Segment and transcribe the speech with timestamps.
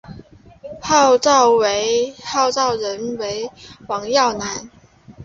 [0.81, 1.29] 召集
[2.81, 3.51] 人为
[3.87, 4.71] 黄耀南。